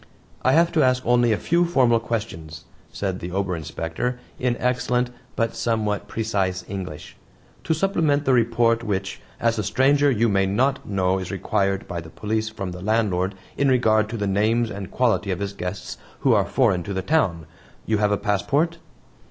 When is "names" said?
14.25-14.71